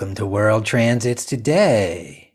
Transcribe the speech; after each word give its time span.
Welcome 0.00 0.14
to 0.14 0.24
World 0.24 0.64
Transits 0.64 1.26
Today, 1.26 2.32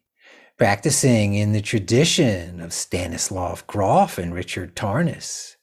practicing 0.56 1.34
in 1.34 1.52
the 1.52 1.62
tradition 1.62 2.62
of 2.62 2.72
Stanislav 2.72 3.66
Grof 3.66 4.20
and 4.20 4.36
Richard 4.36 4.76
Tarnas, 4.76 5.56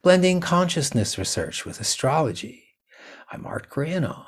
blending 0.00 0.40
consciousness 0.40 1.18
research 1.18 1.66
with 1.66 1.78
astrology. 1.78 2.64
I'm 3.30 3.44
Art 3.44 3.68
Granoff. 3.68 4.24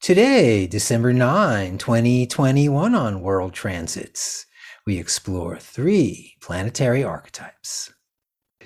Today, 0.00 0.66
December 0.66 1.12
9, 1.12 1.78
2021, 1.78 2.96
on 2.96 3.20
World 3.20 3.52
Transits, 3.52 4.44
we 4.84 4.98
explore 4.98 5.60
three 5.60 6.34
planetary 6.42 7.04
archetypes 7.04 7.92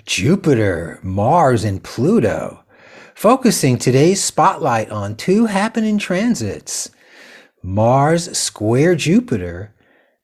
Jupiter, 0.06 1.00
Mars, 1.02 1.64
and 1.64 1.84
Pluto, 1.84 2.64
focusing 3.14 3.76
today's 3.76 4.24
spotlight 4.24 4.88
on 4.88 5.16
two 5.16 5.44
happening 5.44 5.98
transits 5.98 6.88
Mars 7.62 8.38
square 8.38 8.94
Jupiter, 8.94 9.74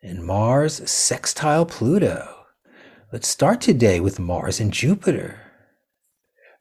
and 0.03 0.25
Mars 0.25 0.91
sextile 0.91 1.67
Pluto. 1.67 2.47
Let's 3.13 3.29
start 3.29 3.61
today 3.61 4.01
with 4.01 4.19
Mars 4.19 4.59
and 4.59 4.73
Jupiter. 4.73 5.43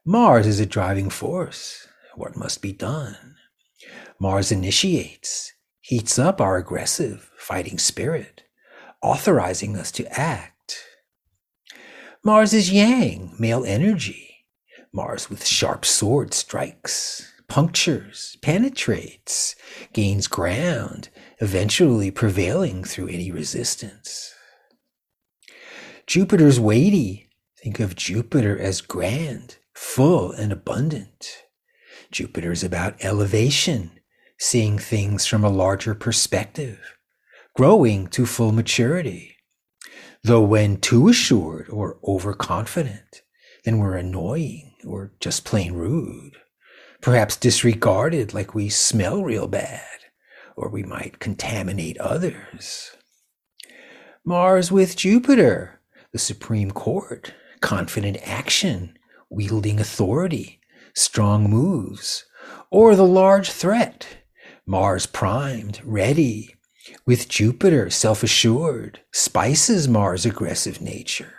Mars 0.03 0.45
is 0.45 0.59
a 0.59 0.65
driving 0.65 1.09
force. 1.09 1.87
What 2.15 2.35
must 2.35 2.61
be 2.61 2.73
done? 2.73 3.37
Mars 4.19 4.51
initiates, 4.51 5.53
heats 5.79 6.19
up 6.19 6.41
our 6.41 6.57
aggressive, 6.57 7.31
fighting 7.37 7.79
spirit, 7.79 8.43
authorizing 9.01 9.77
us 9.77 9.93
to 9.93 10.19
act. 10.19 10.83
Mars 12.21 12.53
is 12.53 12.69
yang, 12.69 13.33
male 13.39 13.63
energy. 13.63 14.45
Mars 14.91 15.29
with 15.29 15.45
sharp 15.45 15.85
sword 15.85 16.33
strikes, 16.33 17.31
punctures, 17.47 18.37
penetrates, 18.41 19.55
gains 19.93 20.27
ground, 20.27 21.09
eventually 21.39 22.11
prevailing 22.11 22.83
through 22.83 23.07
any 23.07 23.31
resistance. 23.31 24.33
Jupiter's 26.07 26.59
weighty. 26.59 27.29
Think 27.57 27.79
of 27.79 27.95
Jupiter 27.95 28.59
as 28.59 28.81
grand, 28.81 29.57
full, 29.73 30.31
and 30.31 30.51
abundant. 30.51 31.43
Jupiter 32.11 32.51
is 32.51 32.63
about 32.63 33.03
elevation, 33.03 33.91
seeing 34.37 34.77
things 34.77 35.25
from 35.25 35.43
a 35.43 35.49
larger 35.49 35.95
perspective, 35.95 36.79
growing 37.55 38.07
to 38.07 38.25
full 38.25 38.51
maturity. 38.51 39.37
Though 40.23 40.43
when 40.43 40.77
too 40.77 41.07
assured 41.07 41.69
or 41.69 41.97
overconfident, 42.03 43.23
then 43.63 43.79
we're 43.79 43.95
annoying 43.95 44.73
or 44.85 45.13
just 45.19 45.43
plain 45.43 45.73
rude 45.73 46.37
perhaps 47.05 47.37
disregarded 47.37 48.33
like 48.33 48.55
we 48.55 48.67
smell 48.67 49.21
real 49.23 49.45
bad, 49.47 49.99
or 50.55 50.67
we 50.67 50.81
might 50.81 51.19
contaminate 51.19 51.99
others. 51.99 52.97
Mars 54.25 54.71
with 54.71 54.95
Jupiter, 54.95 55.79
the 56.13 56.17
Supreme 56.17 56.71
Court, 56.71 57.31
confident 57.59 58.17
action, 58.23 58.97
wielding 59.29 59.79
authority, 59.79 60.59
strong 60.95 61.47
moves, 61.47 62.25
or 62.71 62.95
the 62.95 63.05
large 63.05 63.51
threat, 63.51 64.07
Mars 64.65 65.05
primed, 65.05 65.81
ready, 65.83 66.55
with 67.05 67.29
Jupiter 67.29 67.91
self 67.91 68.23
assured, 68.23 69.01
spices 69.13 69.87
Mars' 69.87 70.25
aggressive 70.25 70.81
nature, 70.81 71.35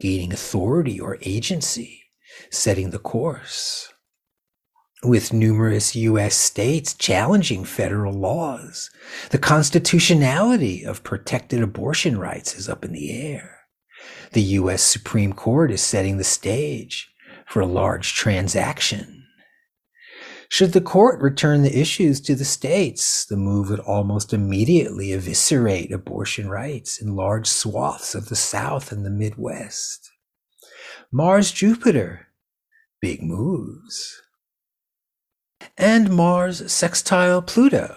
gaining 0.00 0.32
authority 0.32 0.98
or 0.98 1.18
agency, 1.20 2.04
setting 2.50 2.92
the 2.92 2.98
course 2.98 3.92
with 5.02 5.32
numerous 5.32 5.94
U.S. 5.94 6.34
states 6.34 6.94
challenging 6.94 7.64
federal 7.64 8.14
laws. 8.14 8.90
The 9.30 9.38
constitutionality 9.38 10.84
of 10.84 11.04
protected 11.04 11.62
abortion 11.62 12.18
rights 12.18 12.56
is 12.56 12.68
up 12.68 12.84
in 12.84 12.92
the 12.92 13.12
air. 13.12 13.60
The 14.32 14.42
U.S. 14.42 14.82
Supreme 14.82 15.32
Court 15.32 15.70
is 15.70 15.82
setting 15.82 16.16
the 16.16 16.24
stage 16.24 17.10
for 17.46 17.60
a 17.60 17.66
large 17.66 18.14
transaction. 18.14 19.24
Should 20.48 20.72
the 20.72 20.80
court 20.80 21.20
return 21.20 21.62
the 21.62 21.78
issues 21.78 22.20
to 22.22 22.34
the 22.34 22.44
states, 22.44 23.24
the 23.24 23.36
move 23.36 23.68
would 23.68 23.80
almost 23.80 24.32
immediately 24.32 25.12
eviscerate 25.12 25.92
abortion 25.92 26.48
rights 26.48 27.00
in 27.00 27.16
large 27.16 27.48
swaths 27.48 28.14
of 28.14 28.28
the 28.28 28.36
South 28.36 28.92
and 28.92 29.04
the 29.04 29.10
Midwest. 29.10 30.08
Mars 31.12 31.50
Jupiter, 31.50 32.28
big 33.00 33.22
moves 33.22 34.22
and 35.76 36.10
Mars 36.10 36.70
sextile 36.72 37.42
Pluto. 37.42 37.96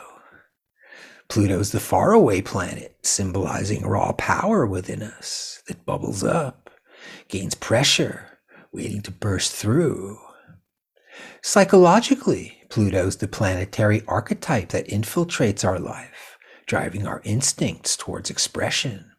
Pluto's 1.30 1.72
the 1.72 1.80
faraway 1.80 2.42
planet, 2.42 2.98
symbolizing 3.04 3.86
raw 3.86 4.12
power 4.14 4.66
within 4.66 5.04
us 5.04 5.62
that 5.68 5.86
bubbles 5.86 6.24
up, 6.24 6.70
gains 7.28 7.56
pressure, 7.56 8.40
waiting 8.72 9.02
to 9.04 9.12
burst 9.12 9.54
through. 9.54 10.18
Psychologically, 11.42 12.58
Pluto's 12.70 13.18
the 13.18 13.28
planetary 13.28 14.04
archetype 14.08 14.70
that 14.70 14.88
infiltrates 14.88 15.64
our 15.64 15.80
life, 15.80 16.38
driving 16.66 17.08
our 17.08 17.22
instincts 17.24 17.96
towards 17.96 18.30
expression 18.30 19.12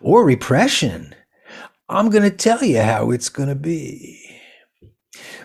or 0.00 0.24
repression. 0.24 1.14
I'm 1.88 2.10
going 2.10 2.28
to 2.28 2.36
tell 2.36 2.64
you 2.64 2.80
how 2.80 3.10
it's 3.10 3.28
going 3.28 3.48
to 3.48 3.54
be. 3.54 4.40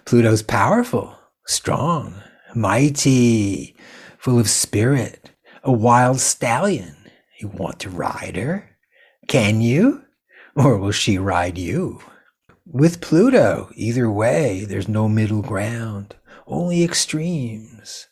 Pluto's 0.06 0.44
powerful, 0.44 1.18
strong, 1.46 2.16
mighty, 2.56 3.76
full 4.18 4.40
of 4.40 4.50
spirit, 4.50 5.32
a 5.64 5.72
wild 5.72 6.20
stallion. 6.20 6.96
You 7.40 7.48
want 7.48 7.80
to 7.80 7.90
ride 7.90 8.36
her? 8.36 8.78
Can 9.28 9.62
you? 9.62 10.04
Or 10.56 10.78
will 10.78 10.92
she 10.92 11.18
ride 11.18 11.58
you? 11.58 12.02
With 12.66 13.02
Pluto, 13.02 13.70
either 13.76 14.10
way, 14.10 14.66
there's 14.66 14.88
no 14.88 15.10
middle 15.10 15.42
ground, 15.42 16.16
only 16.46 16.84
extremes. 16.84 18.08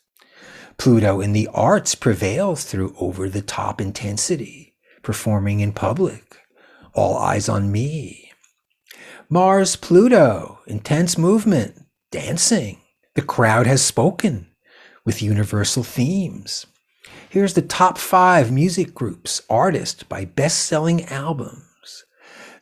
Pluto 0.76 1.20
in 1.20 1.32
the 1.32 1.48
arts 1.52 1.94
prevails 1.94 2.64
through 2.64 2.94
over 2.98 3.28
the 3.28 3.42
top 3.42 3.80
intensity, 3.80 4.74
performing 5.02 5.60
in 5.60 5.72
public, 5.72 6.38
all 6.94 7.16
eyes 7.16 7.48
on 7.48 7.70
me. 7.70 8.32
Mars, 9.28 9.76
Pluto, 9.76 10.58
intense 10.66 11.16
movement, 11.16 11.86
dancing, 12.10 12.80
the 13.20 13.26
crowd 13.26 13.66
has 13.66 13.84
spoken 13.84 14.46
with 15.04 15.20
universal 15.20 15.82
themes. 15.82 16.64
Here's 17.28 17.52
the 17.52 17.60
top 17.60 17.98
five 17.98 18.50
music 18.50 18.94
groups, 18.94 19.42
artists 19.50 20.02
by 20.04 20.24
best 20.24 20.60
selling 20.60 21.04
albums. 21.04 22.06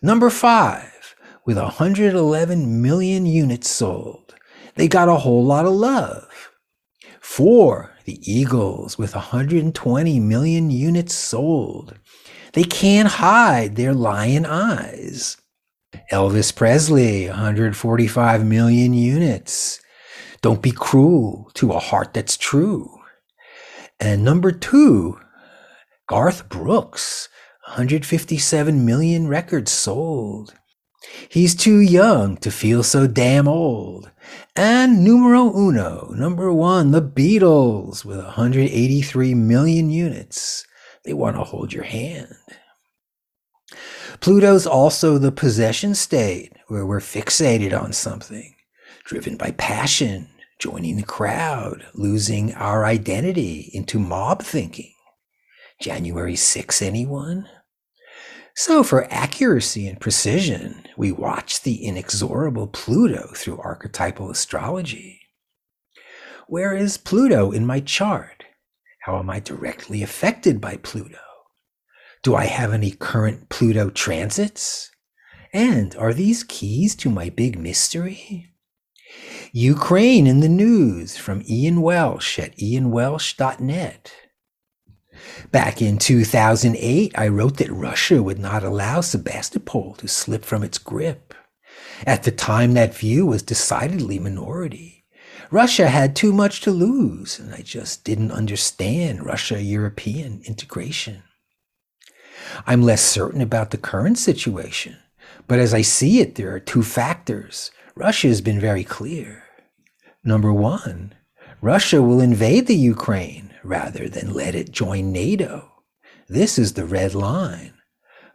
Number 0.02 0.30
five, 0.30 1.14
with 1.46 1.56
111 1.58 2.82
million 2.82 3.24
units 3.24 3.70
sold. 3.70 4.34
They 4.74 4.88
got 4.88 5.08
a 5.08 5.18
whole 5.18 5.44
lot 5.44 5.64
of 5.64 5.74
love. 5.74 6.50
Four, 7.20 7.92
the 8.04 8.18
Eagles, 8.28 8.98
with 8.98 9.14
120 9.14 10.18
million 10.18 10.72
units 10.72 11.14
sold. 11.14 11.94
They 12.54 12.64
can't 12.64 13.06
hide 13.08 13.76
their 13.76 13.94
lion 13.94 14.44
eyes. 14.44 15.36
Elvis 16.10 16.52
Presley, 16.52 17.28
145 17.28 18.44
million 18.44 18.92
units. 18.92 19.80
Don't 20.40 20.62
be 20.62 20.70
cruel 20.70 21.50
to 21.54 21.72
a 21.72 21.78
heart 21.78 22.14
that's 22.14 22.36
true. 22.36 23.00
And 23.98 24.24
number 24.24 24.52
two, 24.52 25.18
Garth 26.06 26.48
Brooks, 26.48 27.28
157 27.66 28.84
million 28.84 29.26
records 29.26 29.72
sold. 29.72 30.54
He's 31.28 31.54
too 31.54 31.80
young 31.80 32.36
to 32.38 32.50
feel 32.50 32.82
so 32.82 33.06
damn 33.06 33.48
old. 33.48 34.10
And 34.54 35.04
numero 35.04 35.52
uno, 35.54 36.12
number 36.14 36.52
one, 36.52 36.92
the 36.92 37.02
Beatles 37.02 38.04
with 38.04 38.18
183 38.18 39.34
million 39.34 39.90
units. 39.90 40.66
They 41.04 41.14
want 41.14 41.36
to 41.36 41.44
hold 41.44 41.72
your 41.72 41.84
hand. 41.84 42.34
Pluto's 44.20 44.66
also 44.66 45.18
the 45.18 45.32
possession 45.32 45.94
state 45.94 46.52
where 46.68 46.84
we're 46.84 47.00
fixated 47.00 47.78
on 47.78 47.92
something 47.92 48.54
driven 49.08 49.36
by 49.36 49.50
passion, 49.52 50.28
joining 50.58 50.98
the 50.98 51.02
crowd, 51.02 51.82
losing 51.94 52.52
our 52.52 52.84
identity 52.84 53.70
into 53.72 53.98
mob 53.98 54.42
thinking. 54.42 54.92
January 55.80 56.36
6, 56.36 56.82
anyone? 56.82 57.48
So, 58.54 58.82
for 58.82 59.10
accuracy 59.10 59.86
and 59.88 59.98
precision, 59.98 60.84
we 60.98 61.10
watch 61.10 61.62
the 61.62 61.86
inexorable 61.86 62.66
Pluto 62.66 63.30
through 63.34 63.58
archetypal 63.60 64.30
astrology. 64.30 65.22
Where 66.46 66.76
is 66.76 66.98
Pluto 66.98 67.50
in 67.50 67.64
my 67.64 67.80
chart? 67.80 68.44
How 69.04 69.18
am 69.18 69.30
I 69.30 69.40
directly 69.40 70.02
affected 70.02 70.60
by 70.60 70.76
Pluto? 70.76 71.16
Do 72.22 72.34
I 72.34 72.44
have 72.44 72.74
any 72.74 72.90
current 72.90 73.48
Pluto 73.48 73.88
transits? 73.88 74.90
And 75.54 75.96
are 75.96 76.12
these 76.12 76.44
keys 76.44 76.94
to 76.96 77.08
my 77.08 77.30
big 77.30 77.58
mystery? 77.58 78.52
Ukraine 79.52 80.26
in 80.26 80.40
the 80.40 80.48
news 80.48 81.16
from 81.16 81.42
Ian 81.48 81.80
Welsh 81.80 82.38
at 82.38 82.56
ianwelsh.net. 82.58 84.12
Back 85.50 85.80
in 85.80 85.98
2008, 85.98 87.12
I 87.18 87.28
wrote 87.28 87.56
that 87.56 87.70
Russia 87.70 88.22
would 88.22 88.38
not 88.38 88.62
allow 88.62 89.00
Sebastopol 89.00 89.94
to 89.94 90.08
slip 90.08 90.44
from 90.44 90.62
its 90.62 90.78
grip. 90.78 91.34
At 92.06 92.24
the 92.24 92.30
time, 92.30 92.74
that 92.74 92.94
view 92.94 93.26
was 93.26 93.42
decidedly 93.42 94.18
minority. 94.18 95.06
Russia 95.50 95.88
had 95.88 96.14
too 96.14 96.32
much 96.32 96.60
to 96.60 96.70
lose, 96.70 97.38
and 97.38 97.54
I 97.54 97.62
just 97.62 98.04
didn't 98.04 98.32
understand 98.32 99.24
Russia 99.24 99.62
European 99.62 100.42
integration. 100.44 101.22
I'm 102.66 102.82
less 102.82 103.02
certain 103.02 103.40
about 103.40 103.70
the 103.70 103.78
current 103.78 104.18
situation, 104.18 104.96
but 105.46 105.58
as 105.58 105.72
I 105.72 105.82
see 105.82 106.20
it, 106.20 106.34
there 106.34 106.54
are 106.54 106.60
two 106.60 106.82
factors. 106.82 107.70
Russia 107.98 108.28
has 108.28 108.40
been 108.40 108.60
very 108.60 108.84
clear. 108.84 109.42
Number 110.22 110.52
one, 110.52 111.16
Russia 111.60 112.00
will 112.00 112.20
invade 112.20 112.68
the 112.68 112.76
Ukraine 112.76 113.52
rather 113.64 114.08
than 114.08 114.32
let 114.32 114.54
it 114.54 114.70
join 114.70 115.10
NATO. 115.10 115.82
This 116.28 116.60
is 116.60 116.74
the 116.74 116.84
red 116.84 117.16
line. 117.16 117.74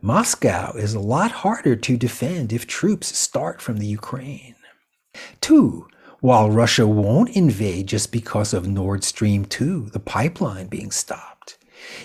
Moscow 0.02 0.74
is 0.74 0.94
a 0.94 1.00
lot 1.00 1.32
harder 1.32 1.78
to 1.78 1.96
defend 1.96 2.52
if 2.52 2.68
troops 2.68 3.18
start 3.18 3.62
from 3.62 3.78
the 3.78 3.86
Ukraine. 3.86 4.56
Two, 5.40 5.88
while 6.20 6.52
Russia 6.52 6.86
won't 6.86 7.30
invade 7.30 7.88
just 7.88 8.12
because 8.12 8.54
of 8.54 8.68
Nord 8.68 9.06
Stream 9.06 9.46
2, 9.46 9.92
the 9.94 10.00
pipeline 10.02 10.68
being 10.68 10.92
stopped, 10.92 11.58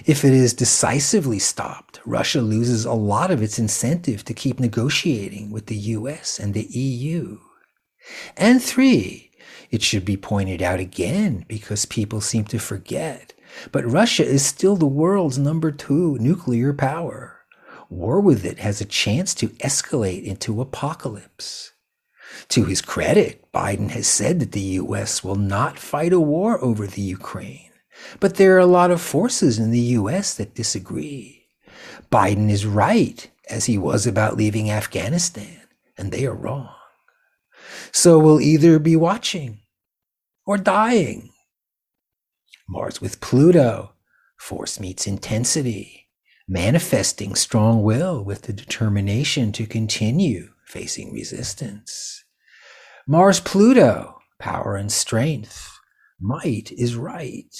if 0.07 0.25
it 0.25 0.33
is 0.33 0.55
decisively 0.55 1.41
stopped, 1.41 1.99
Russia 2.07 2.41
loses 2.41 2.85
a 2.85 2.93
lot 2.93 3.33
of 3.33 3.43
its 3.43 3.59
incentive 3.59 4.25
to 4.27 4.33
keep 4.33 4.61
negotiating 4.61 5.51
with 5.51 5.67
the 5.67 5.77
US 5.97 6.39
and 6.39 6.55
the 6.55 6.69
EU. 6.71 7.41
And 8.37 8.63
three, 8.63 9.31
it 9.71 9.83
should 9.83 10.05
be 10.05 10.17
pointed 10.17 10.63
out 10.63 10.81
again 10.81 11.45
because 11.49 11.85
people 11.85 12.21
seem 12.21 12.45
to 12.47 12.59
forget, 12.59 13.35
but 13.73 13.85
Russia 13.85 14.25
is 14.25 14.45
still 14.45 14.77
the 14.77 14.87
world's 14.87 15.39
number 15.39 15.71
two 15.71 16.17
nuclear 16.19 16.73
power. 16.73 17.41
War 17.91 18.21
with 18.21 18.45
it 18.45 18.59
has 18.59 18.81
a 18.81 18.87
chance 18.87 19.35
to 19.35 19.49
escalate 19.49 20.25
into 20.25 20.61
apocalypse. 20.61 21.73
To 22.51 22.65
his 22.65 22.83
credit, 22.83 23.51
Biden 23.53 23.91
has 23.91 24.07
said 24.07 24.41
that 24.41 24.53
the 24.53 24.61
US 24.61 25.25
will 25.25 25.37
not 25.37 25.79
fight 25.79 26.13
a 26.13 26.21
war 26.21 26.63
over 26.63 26.87
the 26.87 27.03
Ukraine. 27.03 27.71
But 28.21 28.37
there 28.37 28.55
are 28.57 28.61
a 28.61 28.67
lot 28.67 28.91
of 28.91 29.01
forces 29.01 29.59
in 29.59 29.71
the 29.71 29.97
US 29.99 30.35
that 30.35 30.55
disagree. 30.55 31.47
Biden 32.11 32.51
is 32.51 32.65
right, 32.65 33.31
as 33.51 33.65
he 33.65 33.77
was 33.77 34.07
about 34.07 34.37
leaving 34.37 34.71
Afghanistan, 34.71 35.63
and 35.97 36.13
they 36.13 36.27
are 36.27 36.35
wrong. 36.35 36.78
So 37.93 38.19
we'll 38.19 38.41
either 38.41 38.79
be 38.79 38.97
watching 38.97 39.61
or 40.47 40.59
dying. 40.59 41.31
Mars 42.69 43.01
with 43.01 43.21
Pluto, 43.21 43.93
force 44.39 44.79
meets 44.79 45.07
intensity, 45.07 46.09
manifesting 46.47 47.35
strong 47.35 47.83
will 47.83 48.23
with 48.23 48.43
the 48.43 48.53
determination 48.53 49.53
to 49.53 49.67
continue 49.67 50.51
facing 50.67 51.13
resistance. 51.13 52.25
Mars 53.07 53.41
Pluto, 53.41 54.19
power 54.39 54.77
and 54.77 54.93
strength, 54.93 55.71
might 56.21 56.71
is 56.73 56.95
right. 56.95 57.55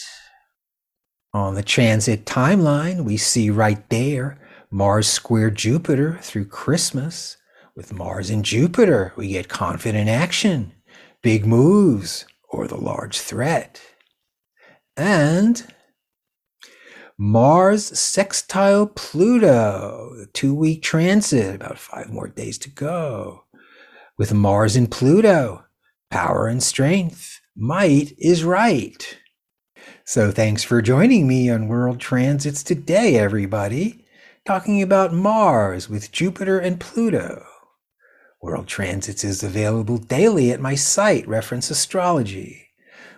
On 1.33 1.55
the 1.55 1.63
transit 1.63 2.27
timeline, 2.27 3.05
we 3.05 3.17
see 3.17 3.49
right 3.49 3.89
there 3.89 4.39
Mars 4.71 5.09
square 5.09 5.51
Jupiter 5.51 6.19
through 6.21 6.45
Christmas. 6.45 7.38
With 7.79 7.93
Mars 7.93 8.29
and 8.29 8.45
Jupiter, 8.45 9.13
we 9.15 9.29
get 9.29 9.49
confident 9.49 10.09
action, 10.09 10.73
big 11.23 11.47
moves, 11.47 12.27
or 12.49 12.67
the 12.67 12.77
large 12.77 13.21
threat. 13.21 13.81
And 14.97 15.65
Mars 17.17 17.97
sextile 17.97 18.89
Pluto, 18.89 20.27
two 20.33 20.57
week 20.57 20.83
transit, 20.83 21.55
about 21.55 21.79
five 21.79 22.11
more 22.11 22.27
days 22.27 22.59
to 22.59 22.69
go. 22.69 23.45
With 24.19 24.35
Mars 24.35 24.75
and 24.75 24.91
Pluto, 24.91 25.65
power 26.11 26.49
and 26.49 26.61
strength, 26.61 27.41
might 27.55 28.13
is 28.19 28.43
right. 28.43 29.19
So 30.05 30.33
thanks 30.33 30.65
for 30.65 30.83
joining 30.83 31.29
me 31.29 31.49
on 31.49 31.69
World 31.69 32.01
Transits 32.01 32.65
today, 32.65 33.15
everybody, 33.15 34.05
talking 34.45 34.83
about 34.83 35.13
Mars 35.13 35.89
with 35.89 36.11
Jupiter 36.11 36.59
and 36.59 36.81
Pluto. 36.81 37.45
World 38.41 38.69
Transits 38.69 39.25
is 39.25 39.43
available 39.43 39.99
daily 39.99 40.53
at 40.53 40.61
my 40.61 40.77
site, 40.77 41.27
Reference 41.27 41.71
Astrology, 41.71 42.69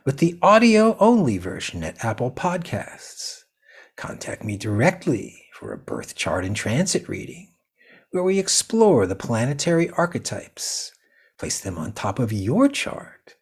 with 0.07 0.17
the 0.17 0.39
audio 0.41 0.97
only 0.99 1.37
version 1.37 1.85
at 1.85 2.03
Apple 2.03 2.31
Podcasts. 2.31 3.45
Contact 3.97 4.43
me 4.43 4.57
directly 4.57 5.45
for 5.53 5.75
a 5.75 5.79
birth 5.79 6.15
chart 6.15 6.47
and 6.47 6.57
transit 6.57 7.07
reading, 7.07 7.53
where 8.13 8.23
we 8.23 8.39
explore 8.39 9.07
the 9.07 9.15
planetary 9.15 9.91
archetypes, 9.91 10.91
place 11.39 11.61
them 11.61 11.77
on 11.77 11.93
top 11.93 12.19
of 12.19 12.33
your 12.33 12.67
chart 12.67 13.35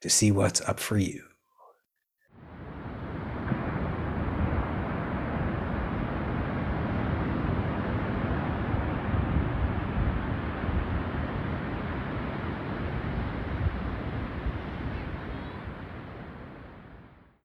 to 0.00 0.08
see 0.08 0.32
what's 0.32 0.62
up 0.62 0.80
for 0.80 0.96
you. 0.96 1.22